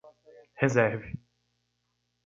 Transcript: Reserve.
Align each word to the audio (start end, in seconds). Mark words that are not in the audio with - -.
Reserve. 0.59 1.13